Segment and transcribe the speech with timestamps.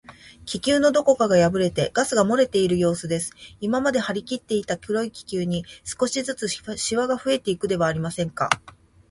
[0.47, 3.33] 気球のどこかがやぶれて、ガスがもれているようすです。
[3.59, 8.49] 今まではりきっていた黒い気球に、少しずつしわがふえていくではありませんか。